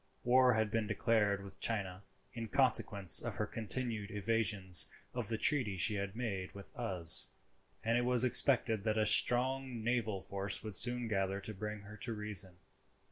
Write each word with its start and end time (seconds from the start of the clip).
War 0.23 0.55
had 0.55 0.71
been 0.71 0.87
declared 0.87 1.43
with 1.43 1.59
China 1.59 2.01
in 2.33 2.47
consequence 2.47 3.21
of 3.21 3.35
her 3.35 3.45
continued 3.45 4.09
evasions 4.09 4.89
of 5.13 5.27
the 5.27 5.37
treaty 5.37 5.77
she 5.77 5.93
had 5.93 6.15
made 6.15 6.53
with 6.55 6.75
us, 6.75 7.29
and 7.83 7.99
it 7.99 8.03
was 8.05 8.23
expected 8.23 8.83
that 8.83 8.97
a 8.97 9.05
strong 9.05 9.83
naval 9.83 10.19
force 10.19 10.63
would 10.63 10.75
soon 10.75 11.07
gather 11.07 11.39
to 11.41 11.53
bring 11.53 11.81
her 11.81 11.95
to 11.97 12.13
reason. 12.13 12.57